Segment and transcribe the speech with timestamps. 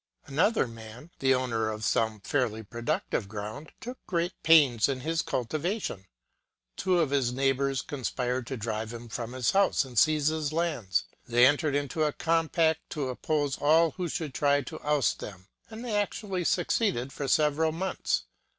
[0.25, 6.07] Another man, the owner of some fairly productive ground, took great pains in its cultivation.
[6.75, 11.03] Two of his neighbors conspired to drive him from his house, and seize his lands.
[11.27, 15.85] They entered into a compact to oppose all who should try to oust them, and
[15.85, 18.23] they actually succeeded for several months.